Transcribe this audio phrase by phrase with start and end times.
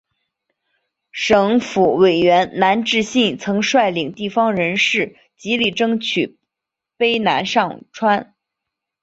[1.11, 6.39] 省府委员南志信曾率领地方人士极力争取
[6.97, 8.33] 卑南上圳。